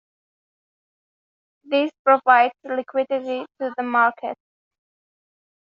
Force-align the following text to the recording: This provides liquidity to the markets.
This 1.63 1.91
provides 2.03 2.55
liquidity 2.63 3.45
to 3.59 3.73
the 3.77 3.83
markets. 3.83 4.41